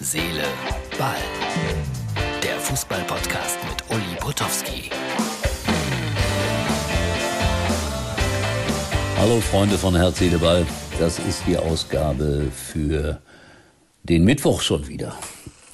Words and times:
Seele, 0.00 0.44
Ball. 0.96 1.16
Der 2.40 2.56
Fußball-Podcast 2.60 3.58
mit 3.68 3.90
Uli 3.90 4.16
Potowski. 4.20 4.90
Hallo 9.16 9.40
Freunde 9.40 9.76
von 9.76 9.96
Herz, 9.96 10.20
Seele, 10.20 10.38
Ball. 10.38 10.64
Das 11.00 11.18
ist 11.18 11.42
die 11.48 11.56
Ausgabe 11.56 12.46
für 12.54 13.18
den 14.04 14.22
Mittwoch 14.22 14.60
schon 14.60 14.86
wieder. 14.86 15.16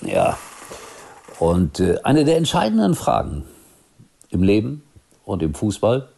Ja. 0.01 0.39
Und 1.39 1.81
äh, 1.81 1.99
eine 2.03 2.25
der 2.25 2.39
entscheidenden 2.39 2.95
Fragen 2.95 3.45
im 4.31 4.43
Leben 4.43 4.85
und 5.27 5.43
im 5.43 5.53
Fußball 5.53 6.09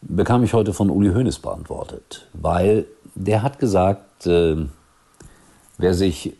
bekam 0.00 0.42
ich 0.42 0.52
heute 0.52 0.72
von 0.72 0.90
Uli 0.90 1.10
Hoeneß 1.10 1.38
beantwortet, 1.38 2.26
weil 2.32 2.86
der 3.14 3.44
hat 3.44 3.60
gesagt, 3.60 4.26
äh, 4.26 4.56
wer 5.78 5.94
sich 5.94 6.34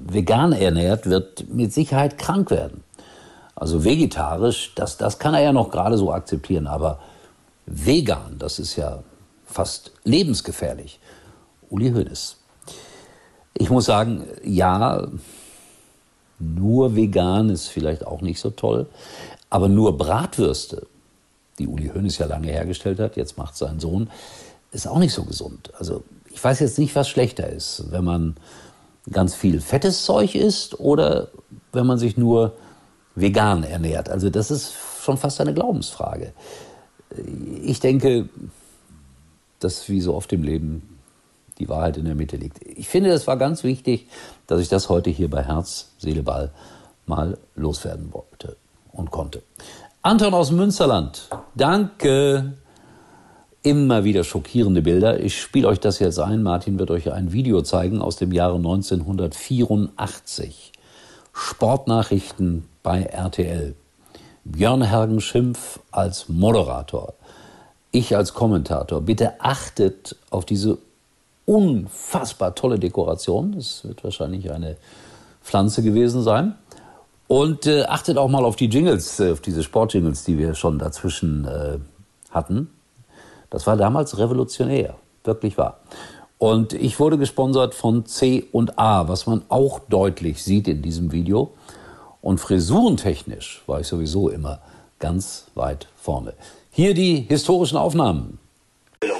vegan 0.00 0.52
ernährt, 0.52 1.06
wird 1.06 1.48
mit 1.48 1.72
Sicherheit 1.72 2.18
krank 2.18 2.50
werden. 2.50 2.82
Also 3.54 3.84
vegetarisch, 3.84 4.72
das, 4.74 4.96
das 4.96 5.18
kann 5.18 5.34
er 5.34 5.42
ja 5.42 5.52
noch 5.52 5.70
gerade 5.70 5.98
so 5.98 6.12
akzeptieren, 6.12 6.66
aber 6.66 6.98
vegan, 7.66 8.36
das 8.38 8.58
ist 8.58 8.76
ja 8.76 9.02
fast 9.46 9.92
lebensgefährlich. 10.04 10.98
Uli 11.68 11.90
Hoeneß. 11.90 12.36
Ich 13.54 13.68
muss 13.68 13.84
sagen, 13.84 14.24
ja, 14.42 15.08
nur 16.38 16.96
vegan 16.96 17.50
ist 17.50 17.68
vielleicht 17.68 18.06
auch 18.06 18.22
nicht 18.22 18.40
so 18.40 18.50
toll, 18.50 18.86
aber 19.50 19.68
nur 19.68 19.98
Bratwürste, 19.98 20.86
die 21.58 21.68
Uli 21.68 21.90
Hoeneß 21.94 22.18
ja 22.18 22.26
lange 22.26 22.48
hergestellt 22.48 22.98
hat, 22.98 23.16
jetzt 23.16 23.36
macht 23.36 23.56
sein 23.56 23.78
Sohn, 23.78 24.08
ist 24.72 24.86
auch 24.86 24.98
nicht 24.98 25.12
so 25.12 25.24
gesund. 25.24 25.70
Also 25.78 26.02
ich 26.32 26.42
weiß 26.42 26.60
jetzt 26.60 26.78
nicht, 26.78 26.94
was 26.94 27.08
schlechter 27.08 27.48
ist, 27.48 27.84
wenn 27.90 28.04
man 28.04 28.36
ganz 29.12 29.34
viel 29.34 29.60
fettes 29.60 30.04
Zeug 30.04 30.34
isst 30.34 30.78
oder 30.78 31.28
wenn 31.72 31.86
man 31.86 31.98
sich 31.98 32.16
nur 32.16 32.56
vegan 33.14 33.64
ernährt. 33.64 34.08
Also 34.08 34.30
das 34.30 34.50
ist 34.50 34.72
schon 35.02 35.18
fast 35.18 35.40
eine 35.40 35.54
Glaubensfrage. 35.54 36.32
Ich 37.62 37.80
denke, 37.80 38.28
dass 39.58 39.88
wie 39.88 40.00
so 40.00 40.14
oft 40.14 40.32
im 40.32 40.42
Leben 40.42 40.98
die 41.58 41.68
Wahrheit 41.68 41.96
in 41.96 42.06
der 42.06 42.14
Mitte 42.14 42.36
liegt. 42.36 42.60
Ich 42.66 42.88
finde, 42.88 43.10
es 43.10 43.26
war 43.26 43.36
ganz 43.36 43.64
wichtig, 43.64 44.08
dass 44.46 44.60
ich 44.60 44.68
das 44.68 44.88
heute 44.88 45.10
hier 45.10 45.28
bei 45.28 45.44
Herz, 45.44 45.90
Seele, 45.98 46.22
Ball 46.22 46.52
mal 47.06 47.36
loswerden 47.54 48.12
wollte 48.12 48.56
und 48.92 49.10
konnte. 49.10 49.42
Anton 50.02 50.32
aus 50.32 50.50
Münsterland, 50.50 51.28
danke 51.54 52.54
immer 53.62 54.04
wieder 54.04 54.24
schockierende 54.24 54.82
Bilder. 54.82 55.20
Ich 55.20 55.40
spiele 55.40 55.68
euch 55.68 55.80
das 55.80 55.98
jetzt 55.98 56.18
ein. 56.18 56.42
Martin 56.42 56.78
wird 56.78 56.90
euch 56.90 57.12
ein 57.12 57.32
Video 57.32 57.62
zeigen 57.62 58.00
aus 58.00 58.16
dem 58.16 58.32
Jahre 58.32 58.56
1984. 58.56 60.72
Sportnachrichten 61.32 62.66
bei 62.82 63.02
RTL. 63.02 63.74
Björn 64.44 64.82
Hergen 64.82 65.20
Schimpf 65.20 65.80
als 65.90 66.28
Moderator. 66.28 67.14
Ich 67.92 68.16
als 68.16 68.34
Kommentator. 68.34 69.00
Bitte 69.02 69.40
achtet 69.40 70.16
auf 70.30 70.44
diese 70.44 70.78
unfassbar 71.44 72.54
tolle 72.54 72.78
Dekoration. 72.78 73.52
Das 73.52 73.84
wird 73.84 74.02
wahrscheinlich 74.04 74.50
eine 74.50 74.76
Pflanze 75.42 75.82
gewesen 75.82 76.22
sein. 76.22 76.54
Und 77.28 77.66
äh, 77.66 77.84
achtet 77.84 78.18
auch 78.18 78.28
mal 78.28 78.44
auf 78.44 78.56
die 78.56 78.66
Jingles, 78.66 79.20
äh, 79.20 79.32
auf 79.32 79.40
diese 79.40 79.62
Sportjingles, 79.62 80.24
die 80.24 80.38
wir 80.38 80.54
schon 80.54 80.78
dazwischen 80.78 81.44
äh, 81.44 81.78
hatten. 82.30 82.70
Das 83.50 83.66
war 83.66 83.76
damals 83.76 84.16
revolutionär, 84.18 84.94
wirklich 85.24 85.58
wahr. 85.58 85.80
Und 86.38 86.72
ich 86.72 86.98
wurde 86.98 87.18
gesponsert 87.18 87.74
von 87.74 88.06
C 88.06 88.46
und 88.52 88.78
A, 88.78 89.08
was 89.08 89.26
man 89.26 89.42
auch 89.50 89.80
deutlich 89.80 90.42
sieht 90.42 90.68
in 90.68 90.80
diesem 90.80 91.12
Video. 91.12 91.52
Und 92.22 92.38
frisurentechnisch 92.38 93.62
war 93.66 93.80
ich 93.80 93.86
sowieso 93.86 94.30
immer 94.30 94.60
ganz 94.98 95.46
weit 95.54 95.88
vorne. 95.96 96.32
Hier 96.70 96.94
die 96.94 97.16
historischen 97.28 97.76
Aufnahmen. 97.76 98.38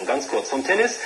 Ganz 0.06 0.28
kurz 0.28 0.48
vom 0.48 0.64
Tennis. 0.64 0.98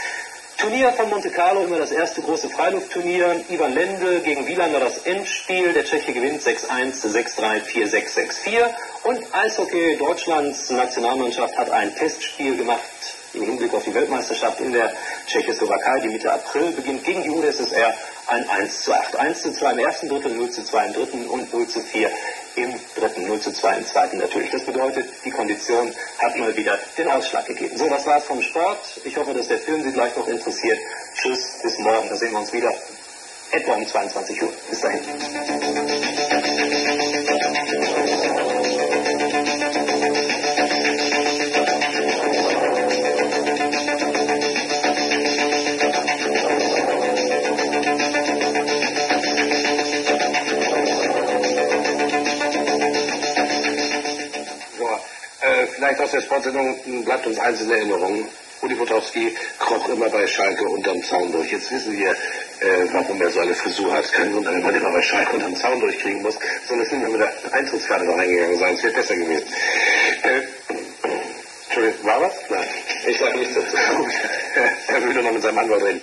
Turnier 0.65 0.93
von 0.93 1.11
Monte 1.11 1.29
Carlo, 1.29 1.65
immer 1.65 1.77
das 1.77 1.93
erste 1.93 2.23
große 2.23 2.49
Freiluftturnier. 2.49 3.45
Ivan 3.51 3.75
Lende 3.75 4.21
gegen 4.21 4.47
Wieland 4.47 4.73
war 4.73 4.81
das 4.81 4.97
Endspiel. 4.97 5.75
Der 5.75 5.85
Tscheche 5.85 6.15
gewinnt 6.15 6.41
6-1, 6.41 7.05
6-3, 7.05 7.61
4-6, 7.65 8.15
6-4. 8.47 8.71
Und 9.03 9.23
Eishockey 9.35 9.99
Deutschlands 9.99 10.71
Nationalmannschaft 10.71 11.55
hat 11.59 11.71
ein 11.71 11.95
Testspiel 11.95 12.57
gemacht 12.57 12.81
im 13.35 13.43
Hinblick 13.43 13.75
auf 13.75 13.85
die 13.85 13.93
Weltmeisterschaft 13.93 14.59
in 14.61 14.73
der 14.73 14.91
Tschechoslowakei, 15.27 16.01
die 16.01 16.09
Mitte 16.09 16.33
April 16.33 16.71
beginnt 16.71 17.05
gegen 17.05 17.23
die 17.25 17.29
UdSSR 17.29 17.93
ein 18.29 18.49
1 18.49 18.85
zu 18.85 18.95
8. 18.95 19.17
1 19.17 19.43
zu 19.43 19.53
2 19.53 19.73
im 19.73 19.79
ersten 19.81 20.09
Drittel, 20.09 20.33
0 20.33 20.51
zu 20.51 20.65
2 20.65 20.87
im 20.87 20.93
dritten 20.95 21.27
und 21.27 21.53
0 21.53 21.69
zu 21.69 21.81
4 21.81 22.11
im 22.57 22.75
dritten, 22.95 23.27
0 23.27 23.41
zu 23.41 23.53
2 23.53 23.79
im 23.79 23.87
zweiten 23.87 24.19
natürlich. 24.19 24.51
Das 24.51 24.65
bedeutet, 24.65 25.09
die 25.25 25.31
Kondition 25.31 25.93
hat 26.19 26.37
mal 26.37 26.57
wieder 26.57 26.79
den 26.97 27.09
Ausschlag 27.09 27.47
gegeben. 27.47 27.77
So, 27.77 27.89
das 27.89 28.07
war's 28.07 28.25
vom 28.25 28.43
Sport. 28.43 29.01
Ich 29.05 29.17
hoffe, 29.17 29.35
dass 29.35 29.49
der 29.49 29.59
Film 29.59 29.83
Sie 29.83 29.93
gleich 29.93 30.17
noch 30.17 30.29
interessiert. 30.29 30.79
Tschüss, 31.15 31.59
bis 31.63 31.79
morgen. 31.79 32.09
Da 32.09 32.17
sehen 32.17 32.33
wir 32.33 32.39
uns 32.39 32.53
wieder. 32.53 32.73
Etwa 33.51 33.75
um 33.75 33.87
22 33.87 34.43
Uhr. 34.43 34.53
Bis 34.71 34.81
dahin. 34.81 36.04
Vielleicht 55.85 56.01
aus 56.01 56.13
der 56.13 56.23
Sportsendung 56.23 57.05
bleibt 57.05 57.27
uns 57.27 57.39
eins 57.39 57.61
in 57.61 57.71
Erinnerung. 57.71 58.25
Uli 58.63 58.75
Potowski 58.75 59.35
kroch 59.59 59.87
immer 59.91 60.09
bei 60.09 60.27
Schalke 60.27 60.65
unterm 60.67 61.03
Zaun 61.03 61.31
durch. 61.31 61.53
Jetzt 61.53 61.71
wissen 61.71 61.93
wir, 61.93 62.11
äh, 62.11 62.89
warum 62.93 63.21
er 63.21 63.31
so 63.31 63.41
eine 63.41 63.53
Frisur 63.53 63.93
hat. 63.93 64.11
Kein 64.11 64.33
Wunder, 64.33 64.51
wenn 64.53 64.63
man 64.63 64.75
immer 64.75 64.91
bei 64.91 65.03
Schalke 65.03 65.35
unterm 65.35 65.55
Zaun 65.57 65.79
durchkriegen 65.81 66.23
muss, 66.23 66.39
sondern 66.67 66.87
es 66.87 66.91
sind 66.91 67.03
wir 67.03 67.11
mit 67.11 67.21
der 67.21 67.53
Eintrittskarte 67.53 68.07
noch 68.07 68.17
reingegangen 68.17 68.59
sein. 68.59 68.75
Es 68.75 68.83
wäre 68.85 68.95
besser 68.95 69.15
gewesen. 69.15 69.47
Äh, 70.23 70.41
Entschuldigung, 71.67 72.07
war 72.07 72.23
was? 72.23 72.33
Nein, 72.49 72.65
ich 73.07 73.19
sage 73.19 73.39
nichts 73.39 73.55
dazu. 73.55 73.77
er 74.89 75.03
würde 75.03 75.23
noch 75.23 75.33
mit 75.33 75.43
seinem 75.43 75.59
Anwalt 75.59 75.85
reden. 75.85 76.01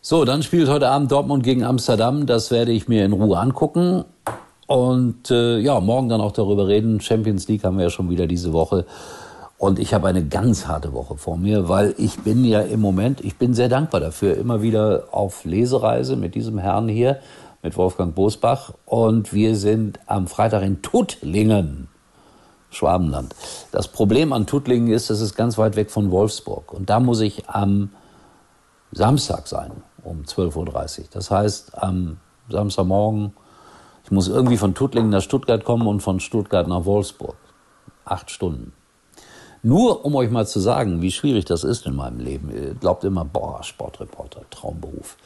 So, 0.00 0.24
dann 0.24 0.44
spielt 0.44 0.68
heute 0.68 0.86
Abend 0.86 1.10
Dortmund 1.10 1.42
gegen 1.42 1.64
Amsterdam. 1.64 2.26
Das 2.26 2.52
werde 2.52 2.70
ich 2.70 2.86
mir 2.86 3.04
in 3.04 3.12
Ruhe 3.12 3.36
angucken. 3.36 4.04
Und 4.66 5.30
äh, 5.30 5.58
ja, 5.58 5.80
morgen 5.80 6.08
dann 6.08 6.20
auch 6.20 6.32
darüber 6.32 6.68
reden. 6.68 7.00
Champions 7.00 7.48
League 7.48 7.64
haben 7.64 7.76
wir 7.76 7.84
ja 7.84 7.90
schon 7.90 8.10
wieder 8.10 8.26
diese 8.26 8.52
Woche. 8.52 8.86
Und 9.58 9.78
ich 9.78 9.94
habe 9.94 10.08
eine 10.08 10.24
ganz 10.24 10.66
harte 10.66 10.92
Woche 10.92 11.16
vor 11.16 11.36
mir, 11.36 11.68
weil 11.68 11.94
ich 11.96 12.20
bin 12.20 12.44
ja 12.44 12.60
im 12.60 12.80
Moment, 12.80 13.24
ich 13.24 13.36
bin 13.36 13.54
sehr 13.54 13.68
dankbar 13.68 14.00
dafür, 14.00 14.36
immer 14.36 14.62
wieder 14.62 15.04
auf 15.12 15.44
Lesereise 15.44 16.16
mit 16.16 16.34
diesem 16.34 16.58
Herrn 16.58 16.88
hier, 16.88 17.20
mit 17.62 17.76
Wolfgang 17.76 18.14
Bosbach. 18.14 18.72
Und 18.84 19.32
wir 19.32 19.56
sind 19.56 20.00
am 20.06 20.26
Freitag 20.26 20.62
in 20.62 20.82
Tuttlingen, 20.82 21.88
Schwabenland. 22.70 23.34
Das 23.70 23.88
Problem 23.88 24.32
an 24.32 24.46
Tuttlingen 24.46 24.92
ist, 24.92 25.08
es 25.10 25.20
ist 25.20 25.36
ganz 25.36 25.56
weit 25.56 25.76
weg 25.76 25.90
von 25.90 26.10
Wolfsburg. 26.10 26.72
Und 26.72 26.90
da 26.90 27.00
muss 27.00 27.20
ich 27.20 27.48
am 27.48 27.90
Samstag 28.92 29.46
sein, 29.46 29.70
um 30.02 30.22
12.30 30.22 30.98
Uhr. 30.98 31.04
Das 31.12 31.30
heißt, 31.30 31.82
am 31.82 32.18
Samstagmorgen 32.48 33.32
ich 34.04 34.10
muss 34.10 34.28
irgendwie 34.28 34.58
von 34.58 34.74
Tuttlingen 34.74 35.10
nach 35.10 35.22
Stuttgart 35.22 35.64
kommen 35.64 35.86
und 35.86 36.00
von 36.00 36.20
Stuttgart 36.20 36.68
nach 36.68 36.84
Wolfsburg. 36.84 37.36
Acht 38.04 38.30
Stunden. 38.30 38.72
Nur 39.62 40.04
um 40.04 40.14
euch 40.14 40.30
mal 40.30 40.46
zu 40.46 40.60
sagen, 40.60 41.00
wie 41.00 41.10
schwierig 41.10 41.46
das 41.46 41.64
ist 41.64 41.86
in 41.86 41.96
meinem 41.96 42.20
Leben. 42.20 42.50
Ihr 42.54 42.74
glaubt 42.74 43.02
immer, 43.02 43.24
boah, 43.24 43.62
Sportreporter, 43.62 44.42
Traumberuf. 44.50 45.16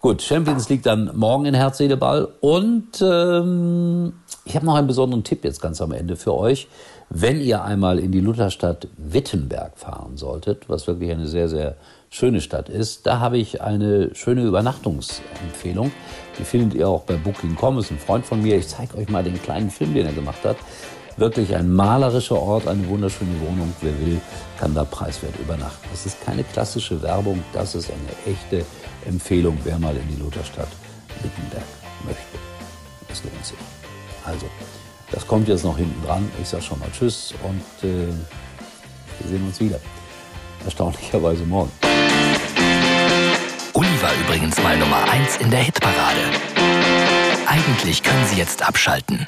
Gut, 0.00 0.22
Champions 0.22 0.70
League 0.70 0.82
dann 0.82 1.10
morgen 1.14 1.44
in 1.44 1.52
Herz, 1.52 1.82
Ball. 2.00 2.26
Und 2.40 3.02
ähm, 3.02 4.14
ich 4.44 4.56
habe 4.56 4.66
noch 4.66 4.74
einen 4.74 4.86
besonderen 4.86 5.24
Tipp 5.24 5.44
jetzt 5.44 5.60
ganz 5.60 5.80
am 5.80 5.92
Ende 5.92 6.16
für 6.16 6.34
euch. 6.34 6.68
Wenn 7.08 7.40
ihr 7.40 7.64
einmal 7.64 7.98
in 7.98 8.12
die 8.12 8.20
Lutherstadt 8.20 8.88
Wittenberg 8.96 9.78
fahren 9.78 10.16
solltet, 10.16 10.68
was 10.68 10.86
wirklich 10.86 11.10
eine 11.10 11.26
sehr, 11.26 11.48
sehr 11.48 11.76
schöne 12.10 12.40
Stadt 12.40 12.68
ist, 12.68 13.06
da 13.06 13.20
habe 13.20 13.38
ich 13.38 13.62
eine 13.62 14.14
schöne 14.14 14.42
Übernachtungsempfehlung. 14.42 15.92
Die 16.38 16.44
findet 16.44 16.74
ihr 16.74 16.88
auch 16.88 17.02
bei 17.02 17.14
Booking.com, 17.14 17.78
ist 17.78 17.90
ein 17.90 17.98
Freund 17.98 18.26
von 18.26 18.42
mir. 18.42 18.56
Ich 18.56 18.68
zeige 18.68 18.98
euch 18.98 19.08
mal 19.08 19.24
den 19.24 19.40
kleinen 19.40 19.70
Film, 19.70 19.94
den 19.94 20.06
er 20.06 20.12
gemacht 20.12 20.44
hat. 20.44 20.56
Wirklich 21.16 21.54
ein 21.54 21.72
malerischer 21.72 22.40
Ort, 22.40 22.66
eine 22.66 22.86
wunderschöne 22.88 23.40
Wohnung. 23.40 23.72
Wer 23.80 23.98
will, 24.04 24.20
kann 24.58 24.74
da 24.74 24.84
preiswert 24.84 25.38
übernachten. 25.38 25.88
Das 25.90 26.06
ist 26.06 26.20
keine 26.24 26.42
klassische 26.44 27.00
Werbung, 27.02 27.42
das 27.52 27.74
ist 27.74 27.90
eine 27.90 28.34
echte 28.34 28.66
Empfehlung, 29.06 29.56
wer 29.64 29.78
mal 29.78 29.96
in 29.96 30.08
die 30.08 30.20
Lutherstadt 30.20 30.68
Wittenberg 31.22 31.64
möchte. 32.04 32.38
Das 33.08 33.22
lohnt 33.22 33.46
sich. 33.46 33.73
Also, 34.24 34.46
das 35.10 35.26
kommt 35.26 35.48
jetzt 35.48 35.64
noch 35.64 35.76
hinten 35.76 36.04
dran. 36.04 36.30
Ich 36.40 36.48
sage 36.48 36.62
schon 36.62 36.78
mal 36.78 36.88
Tschüss 36.90 37.34
und 37.42 37.88
äh, 37.88 38.08
wir 39.20 39.28
sehen 39.28 39.44
uns 39.46 39.60
wieder. 39.60 39.78
Erstaunlicherweise 40.64 41.44
morgen. 41.44 41.70
Uli 43.74 44.02
war 44.02 44.12
übrigens 44.24 44.62
mal 44.62 44.76
Nummer 44.78 45.04
1 45.10 45.36
in 45.38 45.50
der 45.50 45.60
Hitparade. 45.60 46.20
Eigentlich 47.46 48.02
können 48.02 48.26
Sie 48.26 48.36
jetzt 48.36 48.66
abschalten. 48.66 49.26